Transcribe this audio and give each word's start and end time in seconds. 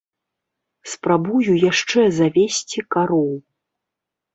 Спрабую 0.93 1.43
яшчэ 1.69 2.01
завесці 2.19 2.87
кароў. 2.97 3.33